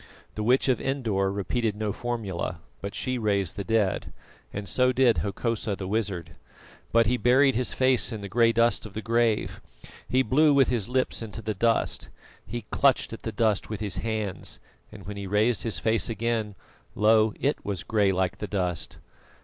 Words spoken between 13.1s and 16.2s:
at the dust with his hands, and when he raised his face